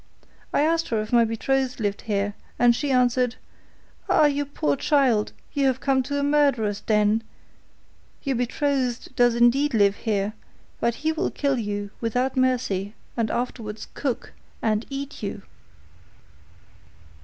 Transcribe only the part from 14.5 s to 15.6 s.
and eat you."